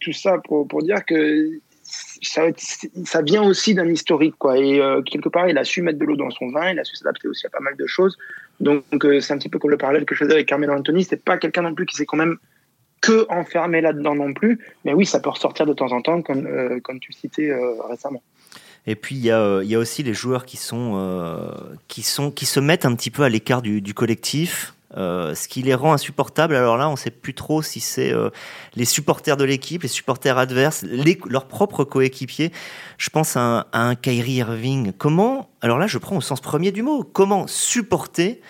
[0.00, 4.58] tout ça pour, pour dire que ça, vient aussi d'un historique, quoi.
[4.58, 6.84] Et euh, quelque part, il a su mettre de l'eau dans son vin, il a
[6.84, 8.16] su s'adapter aussi à pas mal de choses.
[8.60, 11.04] Donc, euh, c'est un petit peu comme le parallèle que je faisais avec Carmelo Anthony.
[11.04, 12.38] C'est pas quelqu'un non plus qui s'est quand même
[13.00, 14.58] que enfermé là-dedans non plus.
[14.84, 17.52] Mais oui, ça peut ressortir de temps en temps, comme, euh, tu citais
[17.88, 18.22] récemment.
[18.86, 21.48] Et puis il y, a, aussi les joueurs qui sont,
[21.88, 25.92] qui se mettent un petit peu à l'écart du collectif, euh, ce qui les rend
[25.92, 26.54] insupportables.
[26.54, 28.30] Alors là, on ne sait plus trop si c'est euh,
[28.76, 30.84] les supporters de l'équipe, les supporters adverses,
[31.26, 32.52] leurs propres coéquipiers.
[32.96, 34.92] Je pense à un, Kyrie Irving.
[34.96, 38.40] Comment, alors là, je prends au sens premier du mot, comment supporter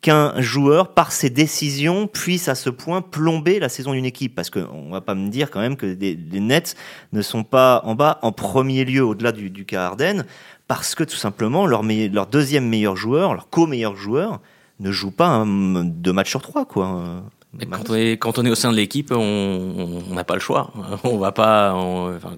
[0.00, 4.36] qu'un joueur, par ses décisions, puisse à ce point plomber la saison d'une équipe?
[4.36, 6.76] Parce qu'on va pas me dire quand même que les, Nets
[7.12, 10.24] ne sont pas en bas en premier lieu au-delà du, du cas Harden,
[10.68, 14.40] parce que tout simplement leur, leur deuxième meilleur joueur, leur co-meilleur joueur,
[14.80, 17.22] ne joue pas un, deux matchs sur trois, quoi.
[17.70, 20.70] Quand on, est, quand on est au sein de l'équipe, on n'a pas le choix.
[21.04, 21.74] On va pas.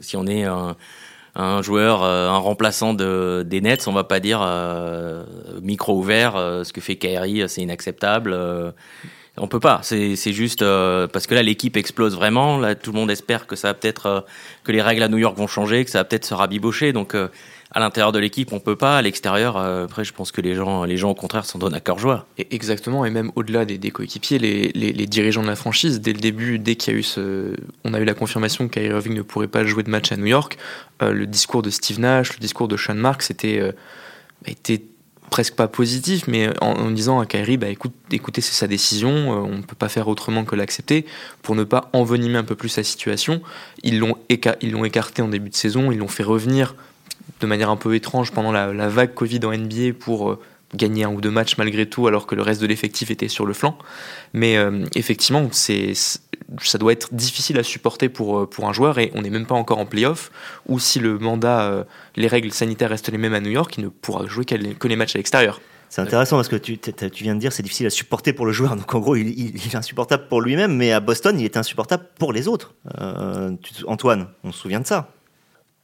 [0.00, 4.40] si on est un, joueur, euh, un remplaçant de, des Nets, on va pas dire
[4.42, 5.24] euh,
[5.62, 8.36] micro ouvert, euh, ce que fait Kyrie, c'est inacceptable.
[9.36, 9.80] on peut pas.
[9.82, 12.58] C'est juste parce que là, l'équipe explose vraiment.
[12.58, 14.24] Là, tout le monde espère que ça va peut-être
[14.62, 16.92] que les règles à New York vont changer, que ça va peut-être se rabibocher.
[16.92, 17.16] Donc
[17.72, 18.98] à l'intérieur de l'équipe, on peut pas.
[18.98, 21.74] À l'extérieur, euh, après, je pense que les gens, les gens au contraire, s'en donnent
[21.74, 22.26] à cœur joie.
[22.50, 26.74] Exactement, et même au-delà des, coéquipiers, les, dirigeants de la franchise, dès le début, dès
[26.74, 27.54] qu'il y a eu ce,
[27.84, 30.26] on a eu la confirmation Kyrie Irving ne pourrait pas jouer de match à New
[30.26, 30.58] York,
[31.02, 33.72] euh, le discours de Steve Nash, le discours de Sean Marks c'était euh,
[34.46, 34.82] était
[35.30, 39.58] presque pas positif, mais en, disant à Kyrie, bah écoute, écoutez, c'est sa décision, on
[39.58, 41.06] ne peut pas faire autrement que l'accepter,
[41.42, 43.40] pour ne pas envenimer un peu plus sa situation.
[43.84, 46.74] Ils l'ont écarté en début de saison, ils l'ont fait revenir
[47.40, 50.38] de manière un peu étrange pendant la, vague Covid en NBA pour euh,
[50.74, 53.46] gagner un ou deux matchs malgré tout, alors que le reste de l'effectif était sur
[53.46, 53.76] le flanc.
[54.32, 58.98] Mais euh, effectivement, c'est, ça doit être difficile à supporter pour, euh, pour un joueur
[58.98, 60.30] et on n'est même pas encore en playoff,
[60.68, 63.88] ou si le mandat, les règles sanitaires restent les mêmes à New York, il ne
[63.88, 65.60] pourra jouer que les matchs à l'extérieur.
[65.88, 68.52] C'est intéressant parce que tu, tu, viens de dire c'est difficile à supporter pour le
[68.52, 68.76] joueur.
[68.76, 72.04] Donc en gros, il, il, est insupportable pour lui-même, mais à Boston, il est insupportable
[72.16, 72.74] pour les autres.
[73.88, 75.10] Antoine, on se souvient de ça.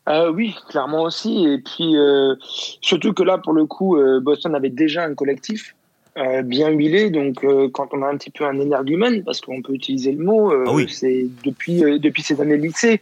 [0.08, 1.46] Euh, oui, clairement aussi.
[1.46, 2.34] Et puis, euh,
[2.80, 5.74] surtout que là, pour le coup, euh, Boston avait déjà un collectif
[6.16, 7.10] euh, bien huilé.
[7.10, 10.24] Donc, euh, quand on a un petit peu un énergumène, parce qu'on peut utiliser le
[10.24, 10.88] mot, ah oui.
[10.88, 13.00] c'est depuis, depuis ses années de lycée,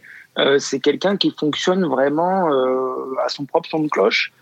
[0.57, 2.49] c'est quelqu'un qui fonctionne vraiment
[3.23, 4.33] à son propre son de cloche,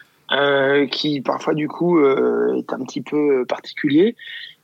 [0.89, 4.15] qui parfois, du coup, est un petit peu particulier.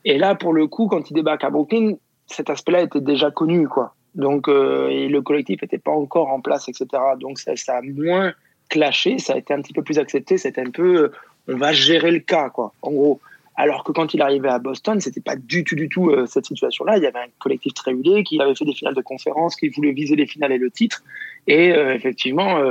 [0.06, 3.68] Et là, pour le coup, quand il débarque à Brooklyn, cet aspect-là était déjà connu,
[3.68, 3.94] quoi.
[4.16, 6.88] Donc, euh, et le collectif n'était pas encore en place, etc.
[7.20, 8.34] Donc, ça, ça, a moins
[8.70, 10.38] clashé, ça a été un petit peu plus accepté.
[10.38, 11.12] C'était un peu, euh,
[11.48, 12.74] on va gérer le cas, quoi.
[12.82, 13.20] En gros.
[13.56, 16.46] Alors que quand il arrivait à Boston, c'était pas du tout, du tout euh, cette
[16.46, 16.96] situation-là.
[16.96, 19.68] Il y avait un collectif très huilé qui avait fait des finales de conférence, qui
[19.68, 21.04] voulait viser les finales et le titre.
[21.46, 22.62] Et euh, effectivement,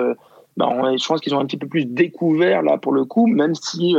[0.56, 3.26] bah, on, je pense qu'ils ont un petit peu plus découvert là pour le coup,
[3.26, 3.96] même si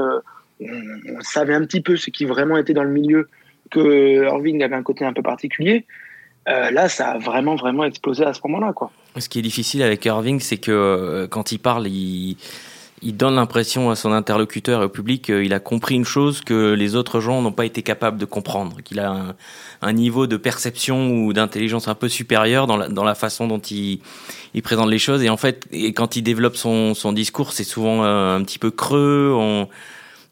[0.59, 3.29] on, on, savait un petit peu ce qui vraiment était dans le milieu,
[3.69, 5.85] que Irving avait un côté un peu particulier.
[6.49, 8.91] Là, ça a vraiment, vraiment explosé à ce moment-là, quoi.
[9.17, 12.37] Ce qui est difficile avec Irving, c'est que quand il parle, il
[13.01, 16.95] donne l'impression à son interlocuteur et au public qu'il a compris une chose que les
[16.95, 19.35] autres gens n'ont pas été capables de comprendre, qu'il a
[19.81, 23.99] un, niveau de perception ou d'intelligence un peu supérieur dans la, façon dont il,
[24.63, 25.23] présente les choses.
[25.23, 29.67] Et en fait, quand il développe son, discours, c'est souvent un, un, petit peu creux.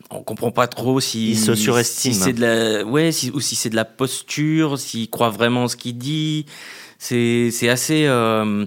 [0.10, 2.14] On comprend pas trop si il se surestime.
[2.14, 5.68] Si c'est de la, ouais, si, ou si c'est de la posture, s'il croit vraiment
[5.68, 6.46] ce qu'il dit.
[6.98, 8.06] C'est, c'est assez.
[8.06, 8.66] Euh,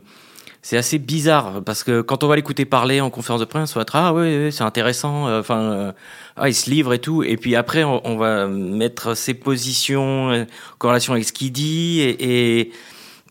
[0.62, 3.79] c'est assez bizarre parce que quand on va l'écouter parler en conférence de presse, on
[3.79, 5.92] va être ah oui, c'est intéressant, euh, enfin euh,
[6.37, 10.31] ah, il se livre et tout, et puis après on, on va mettre ses positions
[10.31, 12.72] euh, en corrélation avec ce qu'il dit et, et,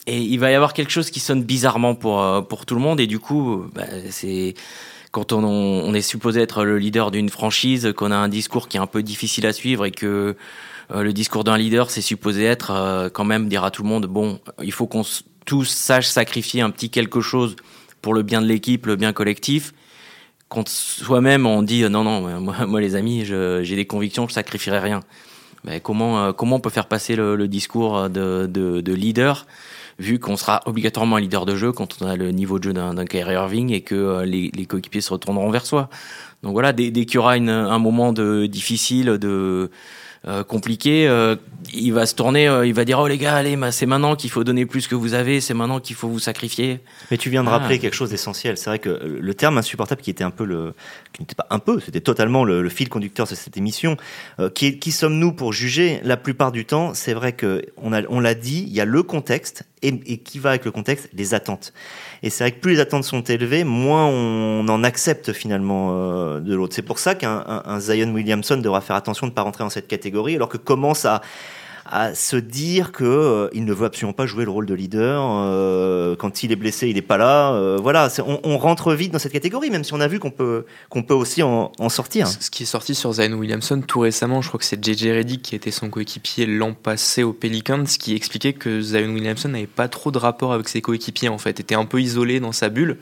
[0.07, 2.99] et il va y avoir quelque chose qui sonne bizarrement pour pour tout le monde
[2.99, 4.55] et du coup bah, c'est
[5.11, 8.79] quand on, est supposé être le leader d'une franchise, qu'on a un discours qui est
[8.79, 10.35] un peu difficile à suivre et que
[10.93, 14.39] le discours d'un leader, c'est supposé être quand même dire à tout le monde bon,
[14.61, 15.03] il faut qu'on
[15.45, 17.55] tous sachent sacrifier un petit quelque chose
[18.03, 19.73] pour le bien de l'équipe, le bien collectif.
[20.47, 24.79] Quand soi-même on dit non non moi, moi les amis j'ai des convictions je sacrifierai
[24.79, 25.01] rien.
[25.63, 29.45] Mais comment euh, comment on peut faire passer le, discours de, leader
[29.99, 32.73] vu qu'on sera obligatoirement un leader de jeu quand on a le niveau de jeu
[32.73, 35.89] d'un Kyrie Irving et que euh, les, les coéquipiers se retourneront vers soi.
[36.41, 39.69] Donc voilà dès, dès qu'il y aura une, un moment de difficile de
[40.27, 41.37] euh, compliqué, euh,
[41.73, 44.29] il va se tourner, euh, il va dire oh les gars, allez, c'est maintenant qu'il
[44.29, 46.81] faut donner plus que vous avez, c'est maintenant qu'il faut vous sacrifier.
[47.09, 47.57] Mais tu viens de ah.
[47.57, 48.57] rappeler quelque chose d'essentiel.
[48.57, 50.73] C'est vrai que le terme insupportable qui était un peu le,
[51.13, 53.95] qui n'était pas un peu, c'était totalement le, le, fil conducteur de cette émission.
[54.55, 56.01] qui, qui sommes-nous pour juger?
[56.03, 58.85] La plupart du temps, c'est vrai que on a, on l'a dit, il y a
[58.85, 61.73] le contexte et, et, qui va avec le contexte, les attentes.
[62.23, 66.39] Et c'est vrai que plus les attentes sont élevées, moins on en accepte finalement euh,
[66.39, 66.75] de l'autre.
[66.75, 69.63] C'est pour ça qu'un un, un Zion Williamson devra faire attention de ne pas rentrer
[69.63, 71.21] dans cette catégorie, alors que commence à
[71.91, 75.23] à se dire que euh, il ne veut absolument pas jouer le rôle de leader.
[75.25, 77.53] Euh, quand il est blessé, il n'est pas là.
[77.53, 80.29] Euh, voilà, on, on, rentre vite dans cette catégorie, même si on a vu qu'on
[80.29, 82.27] peut qu'on peut aussi en, en, sortir.
[82.27, 85.41] Ce qui est sorti sur Zion Williamson tout récemment, je crois que c'est JJ Reddick
[85.41, 89.87] qui était son coéquipier l'an passé aux Pelicans, qui expliquait que Zion Williamson n'avait pas
[89.87, 92.99] trop de rapport avec ses coéquipiers en fait, était un peu isolé dans sa bulle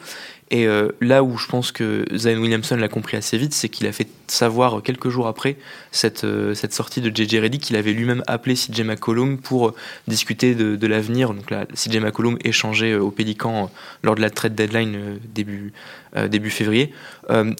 [0.49, 3.85] et euh, là où je pense que Zion Williamson l'a compris assez vite, c'est qu'il
[3.85, 5.57] a fait savoir quelques jours après
[5.91, 9.73] cette, euh, cette sortie de JJ Reddick qu'il avait lui-même appelé CJ McCollum pour
[10.07, 11.33] discuter de, l'avenir.
[11.33, 13.69] Donc là, CJ McCollum échangé au Pélican
[14.03, 15.73] lors de la trade deadline début,
[16.15, 16.93] euh, début février.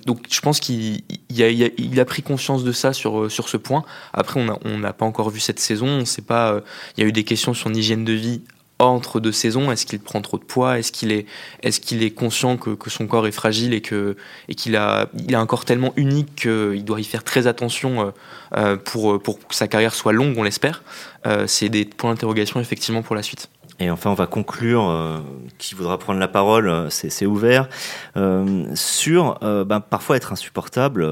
[0.06, 3.58] donc je pense qu'il il a, il a, pris conscience de ça sur, sur ce
[3.58, 3.84] point.
[4.14, 5.88] Après, on n'a pas encore vu cette saison.
[5.88, 6.62] On sait pas.
[6.96, 8.42] Il y a eu des questions sur l'hygiène de vie
[8.80, 11.26] entre deux saisons Est-ce qu'il prend trop de poids Est-ce qu'il est,
[11.64, 14.16] est, qu'il est conscient que, que, son corps est fragile et que
[14.50, 18.14] et qu'il a, il a un corps tellement unique qu'il doit y faire très attention
[18.56, 20.84] euh, pour, pour que sa carrière soit longue, on l'espère
[21.26, 23.50] euh, C'est des points d'interrogation effectivement pour la suite.
[23.80, 24.90] Et enfin, on va conclure.
[24.90, 25.20] Euh,
[25.58, 27.70] qui voudra prendre la parole euh, C'est ouvert.
[28.16, 31.04] Euh, sur ben, parfois être insupportable.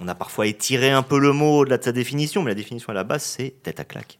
[0.00, 2.90] on a parfois étiré un peu le mot au-delà de sa définition, mais la définition
[2.90, 4.19] à la base, c'est tête à claque.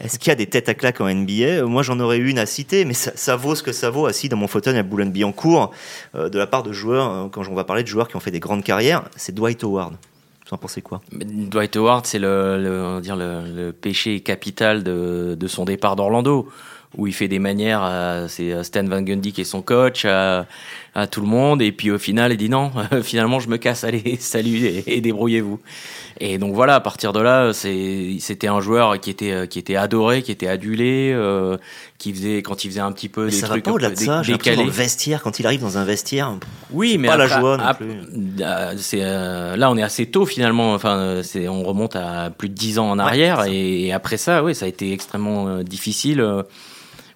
[0.00, 2.46] Est-ce qu'il y a des têtes à claque en NBA Moi, j'en aurais une à
[2.46, 4.06] citer, mais ça, vaut ce que ça vaut.
[4.06, 5.70] Assis dans mon fauteuil à Boulogne-Billancourt,
[6.14, 8.20] euh, de la part de joueurs, euh, quand on va parler de joueurs qui ont
[8.20, 9.94] fait des grandes carrières, c'est Dwight Howard.
[10.46, 11.00] Vous en pensez quoi?
[11.12, 16.48] Dwight Howard, c'est le, dire le, péché capital de son départ d'Orlando
[16.96, 20.46] où il fait des manières, c'est Stan Van Gundy qui est son coach, à,
[20.94, 22.70] à, tout le monde, et puis au final, il dit non,
[23.02, 25.58] finalement, je me casse, allez, salut et, et débrouillez-vous.
[26.20, 30.22] Et donc voilà, à partir de là, c'était un joueur qui était qui était adoré,
[30.22, 31.56] qui était adulé, euh,
[31.98, 33.90] qui faisait quand il faisait un petit peu mais des ça trucs va pas au-delà
[33.90, 34.20] de ça.
[34.20, 34.56] décalés.
[34.56, 36.34] Dans le vestiaire, quand il arrive dans un vestiaire,
[36.70, 37.90] oui, mais pas après, la joie non plus.
[38.40, 40.74] euh, c'est euh, là on est assez tôt finalement.
[40.74, 44.18] Enfin, c'est on remonte à plus de dix ans en arrière, Ouais, et, et après
[44.18, 46.24] ça, oui, ça a été extrêmement euh, difficile.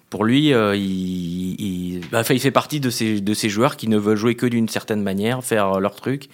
[0.07, 3.49] Euh, pour lui, euh, il, il, bah, enfin, il fait partie de ces, de ces
[3.49, 6.29] joueurs qui ne veulent jouer que d'une certaine manière, faire leur truc.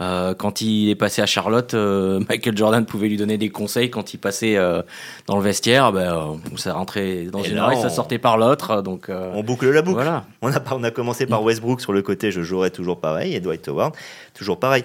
[0.00, 3.90] Euh, quand il est passé à Charlotte, euh, Michael Jordan pouvait lui donner des conseils.
[3.90, 4.82] Quand il passait euh,
[5.26, 8.82] dans le vestiaire, ben, ça rentrait dans Et une oreille, on- ça sortait par l'autre.
[8.82, 9.96] Donc, euh, On boucle la boucle.
[9.96, 10.24] voilà.
[10.42, 13.40] On a, on a commencé par Westbrook sur le côté, je jouerai toujours pareil, et
[13.40, 13.94] Dwight Howard,
[14.34, 14.84] toujours pareil.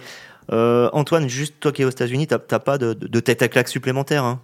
[0.51, 3.69] Euh, Antoine, juste toi qui es aux États-Unis, t'as pas de, de tête à claque
[3.69, 4.39] supplémentaire hein?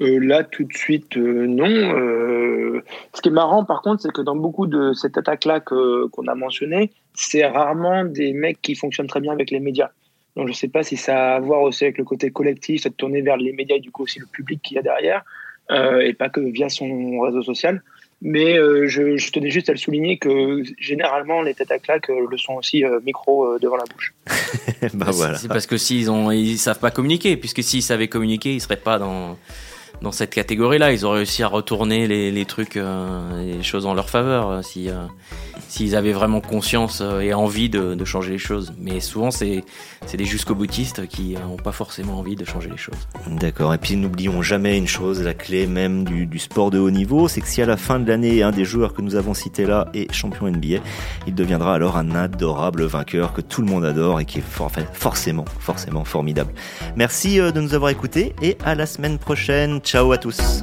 [0.00, 1.66] Euh, là, tout de suite, euh, non.
[1.66, 2.82] Euh,
[3.14, 6.34] ce qui est marrant, par contre, c'est que dans beaucoup de cette attaque-là qu'on a
[6.34, 9.90] mentionné, c'est rarement des mecs qui fonctionnent très bien avec les médias.
[10.36, 12.82] Donc, je ne sais pas si ça a à voir aussi avec le côté collectif,
[12.82, 15.24] cette tournée vers les médias et du coup aussi le public qu'il y a derrière,
[15.70, 17.82] et pas que via son réseau social.
[18.22, 22.36] Mais je, je, tenais juste à le souligner que généralement les têtes à claque le
[22.36, 24.14] sont aussi micro devant la bouche.
[24.94, 25.38] bah voilà.
[25.38, 28.76] C'est parce que s'ils ont ils savent pas communiquer, puisque s'ils savaient communiquer, ils seraient
[28.76, 29.36] pas dans
[30.02, 30.92] dans cette catégorie-là.
[30.92, 34.88] Ils ont réussi à retourner les, trucs, euh, les choses en leur faveur, euh, si
[34.88, 35.06] euh,
[35.68, 38.72] s'ils avaient vraiment conscience et envie de, changer les choses.
[38.78, 39.64] Mais souvent, c'est
[40.14, 43.08] des jusqu'au-boutistes qui n'ont pas forcément envie de changer les choses.
[43.26, 43.74] D'accord.
[43.74, 47.40] Et puis n'oublions jamais une chose, la clé même du, sport de haut niveau, c'est
[47.40, 49.88] que si à la fin de l'année, un des joueurs que nous avons cités là
[49.92, 50.78] est champion NBA,
[51.26, 54.70] il deviendra alors un adorable vainqueur que tout le monde adore et qui est for
[54.92, 56.52] forcément, forcément formidable.
[56.96, 59.80] Merci de nous avoir écoutés et à la semaine prochaine.
[59.88, 60.62] Ciao à tous.